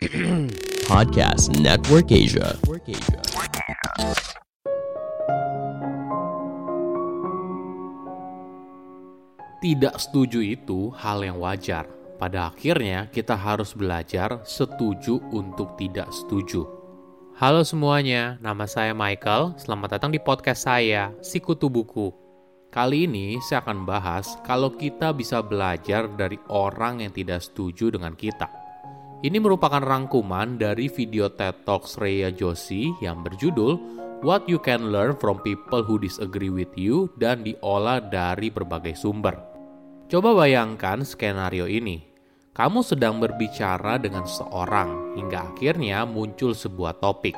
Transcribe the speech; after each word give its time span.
Podcast 0.88 1.60
Network 1.60 2.08
Asia. 2.08 2.56
Tidak 9.60 9.94
setuju 10.00 10.40
itu 10.40 10.88
hal 10.96 11.20
yang 11.20 11.36
wajar. 11.36 11.84
Pada 12.16 12.48
akhirnya, 12.48 13.12
kita 13.12 13.36
harus 13.36 13.76
belajar 13.76 14.40
setuju 14.48 15.20
untuk 15.36 15.76
tidak 15.76 16.08
setuju. 16.16 16.64
Halo 17.36 17.60
semuanya, 17.60 18.40
nama 18.40 18.64
saya 18.64 18.96
Michael. 18.96 19.60
Selamat 19.60 20.00
datang 20.00 20.16
di 20.16 20.20
podcast 20.20 20.64
saya, 20.64 21.12
Sikutu 21.20 21.68
Buku. 21.68 22.08
Kali 22.72 23.04
ini 23.04 23.36
saya 23.44 23.60
akan 23.60 23.84
bahas 23.84 24.40
kalau 24.48 24.72
kita 24.72 25.12
bisa 25.12 25.44
belajar 25.44 26.08
dari 26.08 26.40
orang 26.48 27.04
yang 27.04 27.12
tidak 27.12 27.44
setuju 27.44 27.92
dengan 27.92 28.16
kita. 28.16 28.59
Ini 29.20 29.36
merupakan 29.36 29.84
rangkuman 29.84 30.56
dari 30.56 30.88
video 30.88 31.28
TED 31.28 31.68
Talks 31.68 32.00
Rhea 32.00 32.32
Joshi 32.32 32.88
yang 33.04 33.20
berjudul 33.20 33.76
What 34.24 34.48
You 34.48 34.56
Can 34.56 34.88
Learn 34.88 35.12
from 35.20 35.44
People 35.44 35.84
Who 35.84 36.00
Disagree 36.00 36.48
with 36.48 36.72
You 36.72 37.12
dan 37.20 37.44
diolah 37.44 38.00
dari 38.00 38.48
berbagai 38.48 38.96
sumber. 38.96 39.36
Coba 40.08 40.32
bayangkan 40.32 41.04
skenario 41.04 41.68
ini. 41.68 42.00
Kamu 42.56 42.80
sedang 42.80 43.20
berbicara 43.20 44.00
dengan 44.00 44.24
seorang 44.24 45.12
hingga 45.12 45.52
akhirnya 45.52 46.08
muncul 46.08 46.56
sebuah 46.56 46.96
topik. 46.96 47.36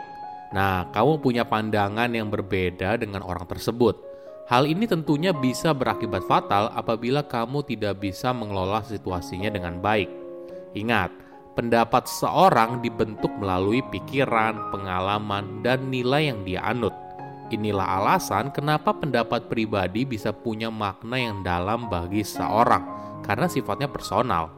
Nah, 0.55 0.87
kamu 0.95 1.19
punya 1.19 1.43
pandangan 1.51 2.15
yang 2.15 2.31
berbeda 2.31 2.95
dengan 3.03 3.27
orang 3.27 3.51
tersebut. 3.51 3.99
Hal 4.47 4.71
ini 4.71 4.87
tentunya 4.87 5.35
bisa 5.35 5.75
berakibat 5.75 6.23
fatal 6.31 6.71
apabila 6.79 7.27
kamu 7.27 7.67
tidak 7.67 7.99
bisa 7.99 8.31
mengelola 8.31 8.87
situasinya 8.87 9.51
dengan 9.51 9.83
baik. 9.83 10.23
Ingat, 10.79 11.22
pendapat 11.53 12.09
seorang 12.09 12.81
dibentuk 12.81 13.31
melalui 13.37 13.85
pikiran, 13.93 14.73
pengalaman, 14.73 15.61
dan 15.61 15.89
nilai 15.93 16.33
yang 16.33 16.41
dia 16.45 16.61
anut. 16.65 16.93
Inilah 17.53 18.01
alasan 18.01 18.49
kenapa 18.49 18.97
pendapat 18.97 19.53
pribadi 19.53 20.09
bisa 20.09 20.33
punya 20.33 20.73
makna 20.73 21.21
yang 21.21 21.45
dalam 21.45 21.93
bagi 21.93 22.25
seorang, 22.25 22.81
karena 23.21 23.45
sifatnya 23.45 23.93
personal. 23.93 24.49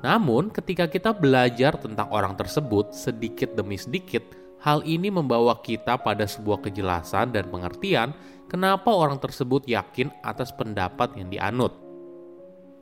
Namun, 0.00 0.48
ketika 0.48 0.88
kita 0.88 1.10
belajar 1.12 1.76
tentang 1.76 2.08
orang 2.08 2.38
tersebut 2.38 2.94
sedikit 2.94 3.52
demi 3.52 3.76
sedikit, 3.76 4.22
hal 4.62 4.80
ini 4.86 5.10
membawa 5.10 5.58
kita 5.60 5.98
pada 6.00 6.24
sebuah 6.24 6.62
kejelasan 6.64 7.34
dan 7.34 7.50
pengertian 7.50 8.14
kenapa 8.46 8.90
orang 8.90 9.18
tersebut 9.18 9.66
yakin 9.66 10.08
atas 10.24 10.54
pendapat 10.54 11.14
yang 11.18 11.28
dianut. 11.28 11.87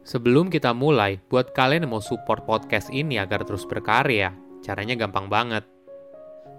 Sebelum 0.07 0.55
kita 0.55 0.71
mulai, 0.71 1.19
buat 1.27 1.51
kalian 1.51 1.83
yang 1.83 1.99
mau 1.99 1.99
support 1.99 2.47
podcast 2.47 2.95
ini 2.95 3.19
agar 3.19 3.43
terus 3.43 3.67
berkarya, 3.67 4.31
caranya 4.63 4.95
gampang 4.95 5.27
banget. 5.27 5.67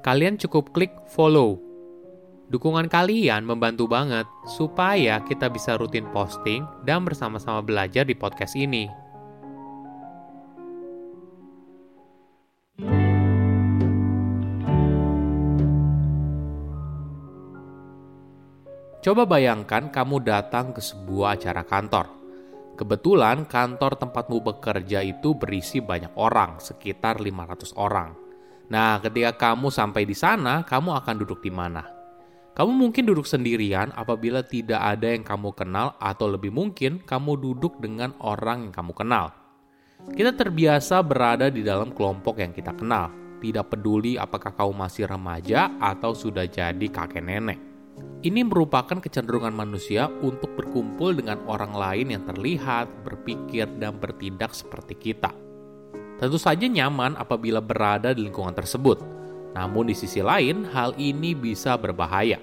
Kalian 0.04 0.36
cukup 0.36 0.76
klik 0.76 0.92
follow. 1.08 1.56
Dukungan 2.52 2.92
kalian 2.92 3.48
membantu 3.48 3.88
banget 3.88 4.28
supaya 4.52 5.24
kita 5.24 5.48
bisa 5.48 5.80
rutin 5.80 6.04
posting 6.12 6.68
dan 6.84 7.08
bersama-sama 7.08 7.64
belajar 7.64 8.04
di 8.04 8.20
podcast 8.20 8.52
ini. 8.60 8.92
Coba 19.00 19.24
bayangkan 19.24 19.88
kamu 19.88 20.20
datang 20.28 20.76
ke 20.76 20.84
sebuah 20.84 21.40
acara 21.40 21.64
kantor. 21.64 22.17
Kebetulan 22.78 23.50
kantor 23.50 23.98
tempatmu 23.98 24.38
bekerja 24.46 25.02
itu 25.02 25.34
berisi 25.34 25.82
banyak 25.82 26.14
orang, 26.14 26.62
sekitar 26.62 27.18
500 27.18 27.74
orang. 27.74 28.14
Nah, 28.70 29.02
ketika 29.02 29.34
kamu 29.50 29.74
sampai 29.74 30.06
di 30.06 30.14
sana, 30.14 30.62
kamu 30.62 30.94
akan 31.02 31.16
duduk 31.26 31.42
di 31.42 31.50
mana? 31.50 31.82
Kamu 32.54 32.70
mungkin 32.70 33.10
duduk 33.10 33.26
sendirian 33.26 33.90
apabila 33.98 34.46
tidak 34.46 34.78
ada 34.78 35.10
yang 35.10 35.26
kamu 35.26 35.58
kenal 35.58 35.98
atau 35.98 36.30
lebih 36.30 36.54
mungkin 36.54 37.02
kamu 37.02 37.42
duduk 37.42 37.82
dengan 37.82 38.14
orang 38.22 38.70
yang 38.70 38.74
kamu 38.74 38.94
kenal. 38.94 39.34
Kita 40.14 40.38
terbiasa 40.38 41.02
berada 41.02 41.50
di 41.50 41.66
dalam 41.66 41.90
kelompok 41.98 42.38
yang 42.38 42.54
kita 42.54 42.78
kenal, 42.78 43.10
tidak 43.42 43.74
peduli 43.74 44.22
apakah 44.22 44.54
kamu 44.54 44.74
masih 44.86 45.10
remaja 45.10 45.74
atau 45.82 46.14
sudah 46.14 46.46
jadi 46.46 46.86
kakek 46.94 47.26
nenek. 47.26 47.67
Ini 48.28 48.44
merupakan 48.44 49.00
kecenderungan 49.00 49.56
manusia 49.56 50.12
untuk 50.20 50.52
berkumpul 50.60 51.16
dengan 51.16 51.40
orang 51.48 51.72
lain 51.72 52.12
yang 52.12 52.28
terlihat, 52.28 53.08
berpikir, 53.08 53.72
dan 53.80 53.96
bertindak 54.04 54.52
seperti 54.52 55.00
kita. 55.00 55.32
Tentu 56.20 56.36
saja 56.36 56.68
nyaman 56.68 57.16
apabila 57.16 57.64
berada 57.64 58.12
di 58.12 58.28
lingkungan 58.28 58.52
tersebut. 58.52 59.00
Namun 59.56 59.88
di 59.88 59.96
sisi 59.96 60.20
lain, 60.20 60.68
hal 60.76 60.92
ini 61.00 61.40
bisa 61.40 61.80
berbahaya. 61.80 62.36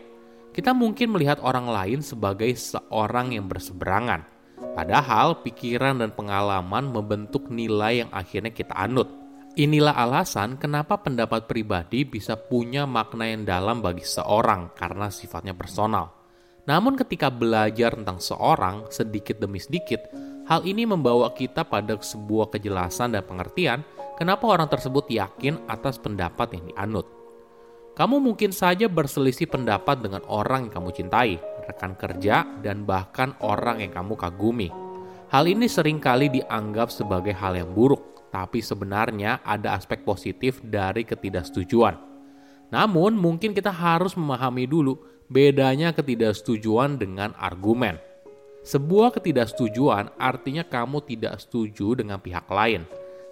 Kita 0.57 0.73
mungkin 0.73 1.13
melihat 1.13 1.37
orang 1.45 1.69
lain 1.69 2.01
sebagai 2.01 2.49
seorang 2.57 3.37
yang 3.37 3.45
berseberangan. 3.45 4.25
Padahal 4.73 5.45
pikiran 5.45 6.01
dan 6.01 6.17
pengalaman 6.17 6.97
membentuk 6.97 7.53
nilai 7.53 8.09
yang 8.09 8.11
akhirnya 8.15 8.57
kita 8.57 8.73
anut. 8.73 9.24
Inilah 9.55 9.95
alasan 9.95 10.59
kenapa 10.59 10.99
pendapat 10.99 11.47
pribadi 11.47 12.03
bisa 12.03 12.35
punya 12.35 12.91
makna 12.91 13.31
yang 13.31 13.47
dalam 13.47 13.79
bagi 13.79 14.03
seorang 14.03 14.75
karena 14.75 15.15
sifatnya 15.15 15.55
personal. 15.55 16.11
Namun 16.67 16.99
ketika 16.99 17.31
belajar 17.31 17.95
tentang 17.95 18.19
seorang 18.19 18.91
sedikit 18.91 19.39
demi 19.39 19.63
sedikit, 19.63 20.11
hal 20.51 20.67
ini 20.67 20.83
membawa 20.91 21.31
kita 21.31 21.63
pada 21.71 21.95
sebuah 21.95 22.51
kejelasan 22.51 23.15
dan 23.15 23.23
pengertian 23.23 23.87
kenapa 24.19 24.43
orang 24.51 24.67
tersebut 24.67 25.07
yakin 25.07 25.63
atas 25.71 26.03
pendapat 26.03 26.59
yang 26.59 26.75
dianut. 26.75 27.07
Kamu 27.95 28.19
mungkin 28.19 28.51
saja 28.51 28.91
berselisih 28.91 29.47
pendapat 29.47 30.03
dengan 30.03 30.27
orang 30.27 30.67
yang 30.67 30.83
kamu 30.83 30.91
cintai, 30.99 31.39
rekan 31.63 31.95
kerja, 31.95 32.43
dan 32.59 32.83
bahkan 32.83 33.39
orang 33.39 33.87
yang 33.87 33.95
kamu 33.95 34.19
kagumi. 34.19 34.67
Hal 35.31 35.47
ini 35.47 35.71
sering 35.71 36.03
kali 36.03 36.27
dianggap 36.27 36.91
sebagai 36.91 37.39
hal 37.39 37.55
yang 37.55 37.71
buruk, 37.71 38.14
tapi 38.35 38.59
sebenarnya 38.59 39.39
ada 39.47 39.79
aspek 39.79 40.03
positif 40.03 40.59
dari 40.59 41.07
ketidaksetujuan. 41.07 41.95
Namun, 42.75 43.15
mungkin 43.15 43.55
kita 43.55 43.71
harus 43.71 44.19
memahami 44.19 44.67
dulu 44.67 44.99
bedanya 45.31 45.95
ketidaksetujuan 45.95 46.99
dengan 46.99 47.31
argumen. 47.39 47.95
Sebuah 48.67 49.15
ketidaksetujuan 49.15 50.19
artinya 50.19 50.67
kamu 50.67 51.07
tidak 51.07 51.39
setuju 51.39 51.95
dengan 51.95 52.19
pihak 52.19 52.51
lain. 52.51 52.83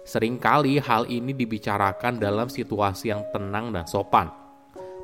Seringkali 0.07 0.79
hal 0.79 1.03
ini 1.11 1.35
dibicarakan 1.35 2.23
dalam 2.23 2.47
situasi 2.47 3.11
yang 3.11 3.27
tenang 3.35 3.75
dan 3.75 3.83
sopan. 3.83 4.31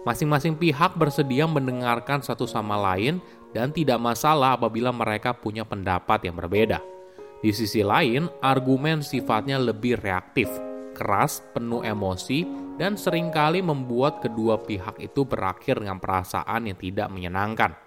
Masing-masing 0.07 0.55
pihak 0.55 0.95
bersedia 0.95 1.43
mendengarkan 1.43 2.23
satu 2.23 2.47
sama 2.47 2.79
lain 2.79 3.19
dan 3.51 3.75
tidak 3.75 3.99
masalah 3.99 4.55
apabila 4.55 4.95
mereka 4.95 5.35
punya 5.35 5.67
pendapat 5.67 6.23
yang 6.23 6.39
berbeda. 6.39 6.98
Di 7.39 7.55
sisi 7.55 7.79
lain, 7.79 8.27
argumen 8.43 8.99
sifatnya 8.99 9.55
lebih 9.55 9.95
reaktif, 10.03 10.51
keras, 10.91 11.39
penuh 11.55 11.79
emosi, 11.87 12.43
dan 12.75 12.99
sering 12.99 13.31
kali 13.31 13.63
membuat 13.63 14.19
kedua 14.19 14.59
pihak 14.59 14.99
itu 14.99 15.23
berakhir 15.23 15.79
dengan 15.79 16.03
perasaan 16.03 16.67
yang 16.67 16.75
tidak 16.75 17.07
menyenangkan. 17.07 17.79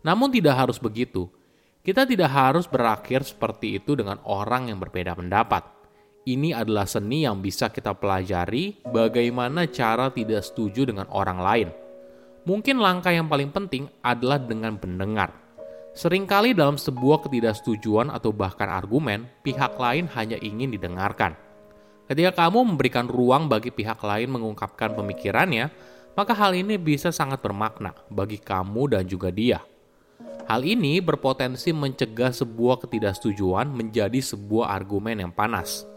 Namun 0.00 0.32
tidak 0.32 0.56
harus 0.56 0.80
begitu. 0.80 1.28
Kita 1.84 2.08
tidak 2.08 2.32
harus 2.32 2.64
berakhir 2.64 3.20
seperti 3.28 3.76
itu 3.76 4.00
dengan 4.00 4.16
orang 4.24 4.72
yang 4.72 4.80
berbeda 4.80 5.12
pendapat. 5.12 5.76
Ini 6.24 6.56
adalah 6.56 6.88
seni 6.88 7.28
yang 7.28 7.44
bisa 7.44 7.68
kita 7.68 7.92
pelajari 7.94 8.80
bagaimana 8.88 9.68
cara 9.68 10.08
tidak 10.08 10.40
setuju 10.40 10.88
dengan 10.88 11.04
orang 11.12 11.38
lain. 11.38 11.68
Mungkin 12.48 12.80
langkah 12.80 13.12
yang 13.12 13.28
paling 13.28 13.52
penting 13.52 13.92
adalah 14.00 14.40
dengan 14.40 14.80
mendengar 14.80 15.45
Seringkali 15.96 16.52
dalam 16.52 16.76
sebuah 16.76 17.24
ketidaksetujuan 17.24 18.12
atau 18.12 18.28
bahkan 18.28 18.68
argumen, 18.68 19.32
pihak 19.40 19.80
lain 19.80 20.04
hanya 20.12 20.36
ingin 20.44 20.68
didengarkan. 20.68 21.32
Ketika 22.04 22.44
kamu 22.44 22.68
memberikan 22.68 23.08
ruang 23.08 23.48
bagi 23.48 23.72
pihak 23.72 24.04
lain 24.04 24.28
mengungkapkan 24.28 24.92
pemikirannya, 24.92 25.72
maka 26.12 26.36
hal 26.36 26.52
ini 26.52 26.76
bisa 26.76 27.08
sangat 27.08 27.40
bermakna 27.40 27.96
bagi 28.12 28.36
kamu 28.36 28.92
dan 28.92 29.08
juga 29.08 29.32
dia. 29.32 29.64
Hal 30.44 30.68
ini 30.68 31.00
berpotensi 31.00 31.72
mencegah 31.72 32.28
sebuah 32.28 32.84
ketidaksetujuan 32.84 33.72
menjadi 33.72 34.20
sebuah 34.20 34.76
argumen 34.76 35.16
yang 35.24 35.32
panas. 35.32 35.88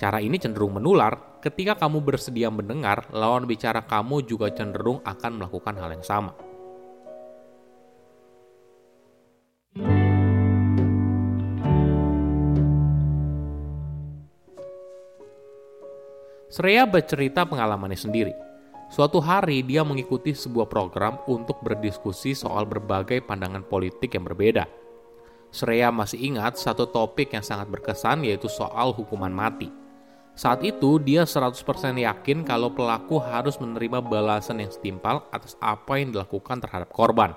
Cara 0.00 0.24
ini 0.24 0.40
cenderung 0.40 0.80
menular 0.80 1.36
ketika 1.44 1.76
kamu 1.84 2.00
bersedia 2.00 2.48
mendengar, 2.48 3.12
lawan 3.12 3.44
bicara 3.44 3.84
kamu 3.84 4.24
juga 4.24 4.48
cenderung 4.56 5.04
akan 5.04 5.36
melakukan 5.36 5.76
hal 5.76 5.92
yang 5.92 6.02
sama. 6.02 6.32
Sreya 16.54 16.86
bercerita 16.86 17.42
pengalamannya 17.42 17.98
sendiri. 17.98 18.30
Suatu 18.86 19.18
hari 19.18 19.66
dia 19.66 19.82
mengikuti 19.82 20.30
sebuah 20.30 20.70
program 20.70 21.18
untuk 21.26 21.58
berdiskusi 21.66 22.30
soal 22.30 22.62
berbagai 22.62 23.26
pandangan 23.26 23.66
politik 23.66 24.14
yang 24.14 24.22
berbeda. 24.22 24.70
Sreya 25.50 25.90
masih 25.90 26.22
ingat 26.22 26.54
satu 26.54 26.86
topik 26.86 27.34
yang 27.34 27.42
sangat 27.42 27.66
berkesan 27.74 28.22
yaitu 28.22 28.46
soal 28.46 28.94
hukuman 28.94 29.34
mati. 29.34 29.66
Saat 30.38 30.62
itu 30.62 31.02
dia 31.02 31.26
100% 31.26 31.58
yakin 31.98 32.46
kalau 32.46 32.70
pelaku 32.70 33.18
harus 33.18 33.58
menerima 33.58 33.98
balasan 33.98 34.62
yang 34.62 34.70
setimpal 34.70 35.26
atas 35.34 35.58
apa 35.58 35.98
yang 35.98 36.14
dilakukan 36.14 36.62
terhadap 36.62 36.94
korban. 36.94 37.34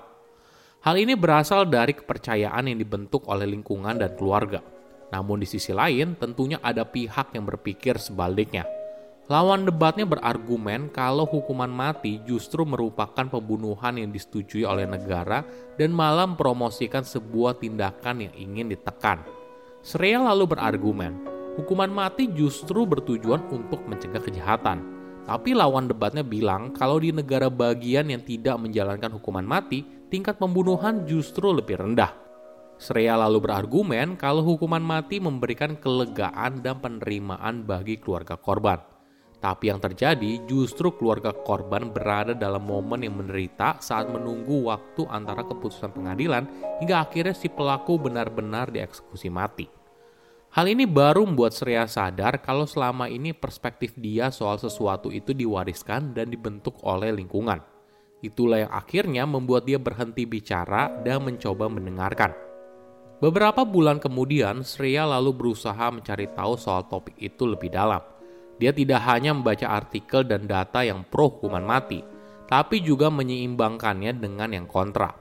Hal 0.86 0.94
ini 0.94 1.18
berasal 1.18 1.66
dari 1.66 1.90
kepercayaan 1.90 2.70
yang 2.70 2.78
dibentuk 2.78 3.26
oleh 3.26 3.50
lingkungan 3.50 3.98
dan 3.98 4.14
keluarga. 4.14 4.62
Namun 5.10 5.42
di 5.42 5.46
sisi 5.50 5.74
lain, 5.74 6.14
tentunya 6.14 6.62
ada 6.62 6.86
pihak 6.86 7.34
yang 7.34 7.42
berpikir 7.50 7.98
sebaliknya. 7.98 8.77
Lawan 9.28 9.68
debatnya 9.68 10.08
berargumen 10.08 10.88
kalau 10.88 11.28
hukuman 11.28 11.68
mati 11.68 12.16
justru 12.24 12.64
merupakan 12.64 13.28
pembunuhan 13.28 14.00
yang 14.00 14.08
disetujui 14.08 14.64
oleh 14.64 14.88
negara 14.88 15.44
dan 15.76 15.92
malah 15.92 16.24
mempromosikan 16.24 17.04
sebuah 17.04 17.60
tindakan 17.60 18.24
yang 18.24 18.32
ingin 18.32 18.72
ditekan. 18.72 19.20
Srea 19.84 20.16
lalu 20.16 20.56
berargumen, 20.56 21.12
hukuman 21.60 21.92
mati 21.92 22.32
justru 22.32 22.88
bertujuan 22.88 23.52
untuk 23.52 23.84
mencegah 23.84 24.24
kejahatan. 24.24 24.80
Tapi 25.28 25.52
lawan 25.52 25.92
debatnya 25.92 26.24
bilang 26.24 26.72
kalau 26.72 26.96
di 26.96 27.12
negara 27.12 27.52
bagian 27.52 28.08
yang 28.08 28.24
tidak 28.24 28.56
menjalankan 28.56 29.12
hukuman 29.12 29.44
mati, 29.44 29.84
tingkat 30.08 30.40
pembunuhan 30.40 31.04
justru 31.04 31.52
lebih 31.52 31.76
rendah. 31.76 32.16
Sreya 32.80 33.12
lalu 33.12 33.44
berargumen 33.44 34.16
kalau 34.16 34.40
hukuman 34.40 34.80
mati 34.80 35.20
memberikan 35.20 35.76
kelegaan 35.76 36.64
dan 36.64 36.80
penerimaan 36.80 37.68
bagi 37.68 38.00
keluarga 38.00 38.40
korban. 38.40 38.96
Tapi 39.38 39.70
yang 39.70 39.78
terjadi 39.78 40.42
justru 40.50 40.90
keluarga 40.98 41.30
korban 41.30 41.94
berada 41.94 42.34
dalam 42.34 42.66
momen 42.66 43.06
yang 43.06 43.22
menderita 43.22 43.78
saat 43.78 44.10
menunggu 44.10 44.66
waktu 44.66 45.06
antara 45.06 45.46
keputusan 45.46 45.94
pengadilan 45.94 46.42
hingga 46.82 47.06
akhirnya 47.06 47.38
si 47.38 47.46
pelaku 47.46 48.02
benar-benar 48.02 48.74
dieksekusi 48.74 49.30
mati. 49.30 49.70
Hal 50.48 50.66
ini 50.66 50.90
baru 50.90 51.22
membuat 51.22 51.54
Srea 51.54 51.86
sadar 51.86 52.42
kalau 52.42 52.66
selama 52.66 53.06
ini 53.06 53.30
perspektif 53.30 53.94
dia 53.94 54.34
soal 54.34 54.58
sesuatu 54.58 55.12
itu 55.14 55.30
diwariskan 55.30 56.16
dan 56.16 56.34
dibentuk 56.34 56.74
oleh 56.82 57.14
lingkungan. 57.14 57.62
Itulah 58.18 58.66
yang 58.66 58.72
akhirnya 58.74 59.22
membuat 59.22 59.70
dia 59.70 59.78
berhenti 59.78 60.26
bicara 60.26 60.90
dan 61.06 61.22
mencoba 61.22 61.70
mendengarkan. 61.70 62.34
Beberapa 63.22 63.62
bulan 63.62 64.02
kemudian, 64.02 64.66
Srea 64.66 65.06
lalu 65.06 65.30
berusaha 65.30 65.94
mencari 65.94 66.26
tahu 66.34 66.58
soal 66.58 66.90
topik 66.90 67.14
itu 67.22 67.46
lebih 67.46 67.70
dalam. 67.70 68.17
Dia 68.58 68.74
tidak 68.74 69.06
hanya 69.06 69.30
membaca 69.30 69.70
artikel 69.70 70.26
dan 70.26 70.50
data 70.50 70.82
yang 70.82 71.06
pro 71.06 71.30
hukuman 71.30 71.62
mati, 71.62 72.02
tapi 72.50 72.82
juga 72.82 73.06
menyeimbangkannya 73.06 74.18
dengan 74.18 74.50
yang 74.50 74.66
kontra. 74.66 75.14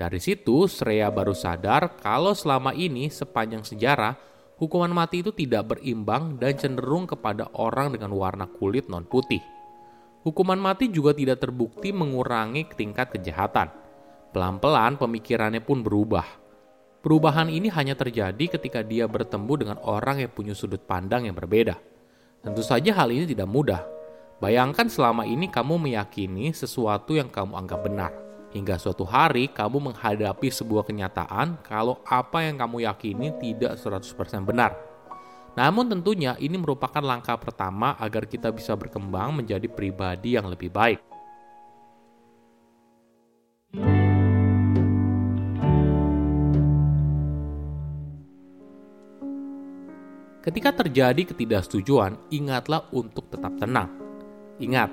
Dari 0.00 0.16
situ, 0.16 0.64
Srea 0.64 1.12
baru 1.12 1.36
sadar 1.36 2.00
kalau 2.00 2.32
selama 2.32 2.72
ini 2.72 3.12
sepanjang 3.12 3.68
sejarah, 3.68 4.16
hukuman 4.56 4.88
mati 4.88 5.20
itu 5.20 5.28
tidak 5.36 5.76
berimbang 5.76 6.40
dan 6.40 6.56
cenderung 6.56 7.04
kepada 7.04 7.52
orang 7.52 7.92
dengan 7.92 8.16
warna 8.16 8.48
kulit 8.48 8.88
non-putih. 8.88 9.44
Hukuman 10.24 10.56
mati 10.56 10.88
juga 10.88 11.12
tidak 11.12 11.44
terbukti 11.44 11.92
mengurangi 11.92 12.64
tingkat 12.72 13.12
kejahatan. 13.12 13.68
Pelan-pelan 14.32 14.96
pemikirannya 14.96 15.60
pun 15.60 15.84
berubah. 15.84 16.24
Perubahan 17.00 17.48
ini 17.48 17.72
hanya 17.72 17.96
terjadi 17.96 18.56
ketika 18.56 18.84
dia 18.84 19.08
bertemu 19.08 19.52
dengan 19.56 19.76
orang 19.84 20.20
yang 20.20 20.32
punya 20.32 20.52
sudut 20.52 20.84
pandang 20.84 21.24
yang 21.28 21.36
berbeda. 21.36 21.89
Tentu 22.40 22.64
saja 22.64 22.96
hal 22.96 23.12
ini 23.12 23.28
tidak 23.28 23.44
mudah. 23.44 23.84
Bayangkan 24.40 24.88
selama 24.88 25.28
ini 25.28 25.52
kamu 25.52 25.76
meyakini 25.76 26.56
sesuatu 26.56 27.12
yang 27.12 27.28
kamu 27.28 27.52
anggap 27.52 27.84
benar 27.84 28.12
hingga 28.50 28.80
suatu 28.80 29.04
hari 29.06 29.52
kamu 29.52 29.92
menghadapi 29.92 30.48
sebuah 30.50 30.88
kenyataan 30.88 31.60
kalau 31.62 32.00
apa 32.08 32.48
yang 32.48 32.58
kamu 32.58 32.88
yakini 32.88 33.36
tidak 33.38 33.76
100% 33.76 34.48
benar. 34.48 34.72
Namun 35.52 35.90
tentunya 35.90 36.38
ini 36.38 36.56
merupakan 36.56 37.02
langkah 37.02 37.36
pertama 37.36 37.92
agar 37.98 38.24
kita 38.24 38.48
bisa 38.54 38.72
berkembang 38.72 39.36
menjadi 39.42 39.66
pribadi 39.68 40.38
yang 40.38 40.48
lebih 40.48 40.70
baik. 40.70 41.09
Ketika 50.50 50.74
terjadi 50.82 51.30
ketidaksetujuan, 51.30 52.34
ingatlah 52.34 52.90
untuk 52.90 53.30
tetap 53.30 53.54
tenang. 53.54 53.86
Ingat, 54.58 54.90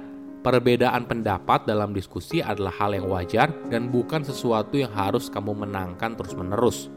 Perbedaan 0.48 1.04
pendapat 1.04 1.68
dalam 1.68 1.92
diskusi 1.92 2.40
adalah 2.40 2.72
hal 2.80 2.96
yang 2.96 3.12
wajar 3.12 3.52
dan 3.68 3.92
bukan 3.92 4.24
sesuatu 4.24 4.80
yang 4.80 4.94
harus 4.96 5.28
kamu 5.28 5.68
menangkan 5.68 6.16
terus-menerus. 6.16 6.88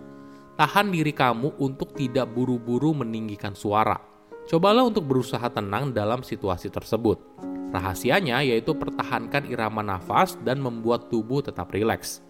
Tahan 0.54 0.94
diri 0.94 1.10
kamu 1.10 1.58
untuk 1.58 1.90
tidak 1.98 2.30
buru-buru 2.30 2.94
meninggikan 2.94 3.58
suara. 3.58 3.98
Cobalah 4.46 4.86
untuk 4.86 5.02
berusaha 5.02 5.42
tenang 5.50 5.90
dalam 5.90 6.22
situasi 6.22 6.70
tersebut. 6.70 7.18
Rahasianya 7.74 8.46
yaitu 8.46 8.70
pertahankan 8.70 9.50
irama 9.50 9.82
nafas 9.82 10.38
dan 10.46 10.62
membuat 10.62 11.10
tubuh 11.10 11.42
tetap 11.42 11.74
rileks. 11.74 12.22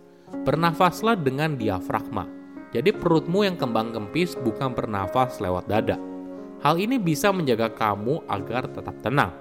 Bernafaslah 0.48 1.20
dengan 1.20 1.52
diafragma. 1.60 2.24
Jadi 2.72 2.96
perutmu 2.96 3.44
yang 3.44 3.60
kembang 3.60 3.92
kempis 3.92 4.40
bukan 4.40 4.72
bernafas 4.72 5.36
lewat 5.36 5.68
dada. 5.68 6.09
Hal 6.60 6.76
ini 6.76 7.00
bisa 7.00 7.32
menjaga 7.32 7.72
kamu 7.72 8.28
agar 8.28 8.68
tetap 8.68 8.96
tenang 9.00 9.32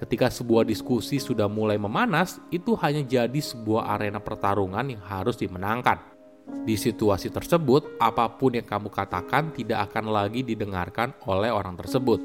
Ketika 0.00 0.32
sebuah 0.32 0.64
diskusi 0.64 1.20
sudah 1.20 1.44
mulai 1.44 1.76
memanas, 1.76 2.40
itu 2.48 2.72
hanya 2.80 3.04
jadi 3.04 3.36
sebuah 3.36 4.00
arena 4.00 4.16
pertarungan 4.16 4.96
yang 4.96 5.04
harus 5.04 5.36
dimenangkan. 5.36 6.00
Di 6.64 6.72
situasi 6.72 7.28
tersebut, 7.28 8.00
apa 8.00 8.24
pun 8.32 8.56
yang 8.56 8.64
kamu 8.64 8.88
katakan 8.88 9.52
tidak 9.52 9.92
akan 9.92 10.08
lagi 10.08 10.40
didengarkan 10.40 11.12
oleh 11.28 11.52
orang 11.52 11.76
tersebut. 11.76 12.16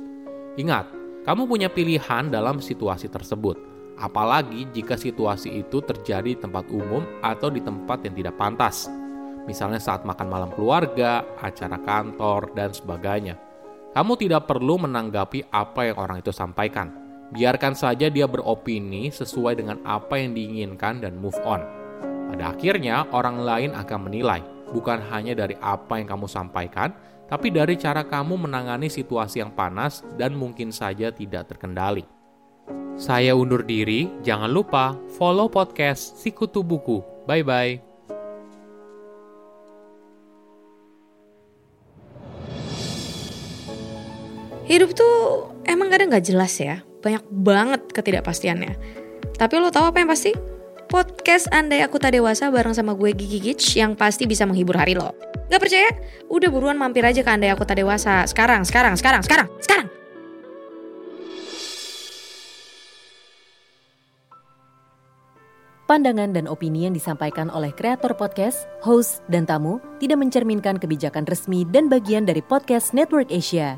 Ingat, 0.56 0.88
kamu 1.27 1.51
punya 1.51 1.68
pilihan 1.68 2.31
dalam 2.31 2.63
situasi 2.63 3.12
tersebut, 3.12 3.59
apalagi 4.00 4.71
jika 4.71 4.95
situasi 4.95 5.59
itu 5.59 5.83
terjadi 5.83 6.31
di 6.31 6.39
tempat 6.39 6.71
umum 6.71 7.03
atau 7.19 7.51
di 7.51 7.59
tempat 7.59 8.07
yang 8.07 8.15
tidak 8.15 8.39
pantas. 8.39 8.88
Misalnya 9.51 9.83
saat 9.83 10.07
makan 10.07 10.31
malam 10.31 10.50
keluarga, 10.56 11.27
acara 11.44 11.75
kantor, 11.83 12.56
dan 12.56 12.71
sebagainya. 12.71 13.44
Kamu 13.95 14.19
tidak 14.19 14.51
perlu 14.51 14.75
menanggapi 14.83 15.47
apa 15.56 15.88
yang 15.88 15.97
orang 15.97 16.19
itu 16.19 16.36
sampaikan 16.36 17.06
Biarkan 17.33 17.74
saja 17.74 18.06
dia 18.07 18.30
beropini 18.30 19.09
sesuai 19.09 19.57
dengan 19.57 19.81
apa 19.81 20.21
yang 20.21 20.38
diinginkan 20.38 21.01
dan 21.01 21.18
move 21.18 21.38
on. 21.42 21.65
Pada 22.30 22.53
akhirnya, 22.53 23.09
orang 23.09 23.42
lain 23.42 23.71
akan 23.74 24.00
menilai, 24.09 24.45
bukan 24.69 25.01
hanya 25.09 25.33
dari 25.33 25.57
apa 25.57 25.97
yang 25.97 26.06
kamu 26.06 26.30
sampaikan, 26.30 26.94
tapi 27.25 27.50
dari 27.50 27.74
cara 27.81 28.06
kamu 28.06 28.45
menangani 28.45 28.94
situasi 28.94 29.42
yang 29.42 29.50
panas 29.57 30.06
dan 30.21 30.38
mungkin 30.38 30.69
saja 30.69 31.10
tidak 31.10 31.50
terkendali. 31.50 32.05
Saya 32.96 33.34
undur 33.34 33.65
diri, 33.65 34.08
jangan 34.22 34.53
lupa 34.53 34.93
follow 35.17 35.50
podcast 35.50 36.22
Sikutu 36.22 36.62
Buku. 36.62 37.01
Bye-bye. 37.25 37.94
Hidup 44.65 44.98
tuh 44.98 45.53
emang 45.69 45.93
kadang 45.93 46.10
gak 46.10 46.25
jelas 46.25 46.57
ya 46.57 46.81
banyak 47.05 47.24
banget 47.29 47.81
ketidakpastiannya. 47.93 48.74
Tapi 49.38 49.53
lo 49.62 49.69
tahu 49.69 49.93
apa 49.93 50.01
yang 50.01 50.10
pasti? 50.10 50.34
Podcast 50.89 51.45
Andai 51.53 51.86
Aku 51.86 52.01
Tak 52.01 52.17
Dewasa 52.17 52.50
bareng 52.50 52.74
sama 52.74 52.98
gue 52.98 53.13
Gigi 53.13 53.38
Gich 53.41 53.77
yang 53.77 53.93
pasti 53.93 54.25
bisa 54.25 54.50
menghibur 54.50 54.74
hari 54.74 54.98
lo. 54.98 55.13
Gak 55.53 55.62
percaya? 55.62 55.93
Udah 56.34 56.50
buruan 56.50 56.81
mampir 56.81 57.05
aja 57.05 57.22
ke 57.22 57.29
Andai 57.29 57.53
Aku 57.53 57.62
Tak 57.62 57.77
Dewasa. 57.77 58.25
Sekarang, 58.25 58.65
sekarang, 58.65 58.98
sekarang, 58.98 59.22
sekarang, 59.22 59.48
sekarang. 59.62 59.88
Pandangan 65.86 66.34
dan 66.34 66.50
opini 66.50 66.89
yang 66.89 66.98
disampaikan 66.98 67.53
oleh 67.53 67.69
kreator 67.69 68.17
podcast, 68.17 68.65
host, 68.81 69.22
dan 69.29 69.45
tamu 69.45 69.77
tidak 70.01 70.17
mencerminkan 70.17 70.81
kebijakan 70.81 71.29
resmi 71.29 71.62
dan 71.69 71.86
bagian 71.86 72.25
dari 72.25 72.41
podcast 72.41 72.98
Network 72.98 73.29
Asia. 73.29 73.77